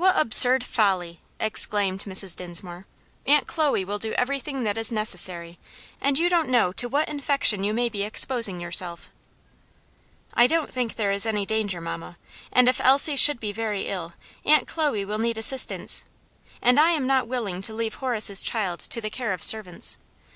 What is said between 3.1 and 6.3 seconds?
"Aunt Chloe will do everything that is necessary, and you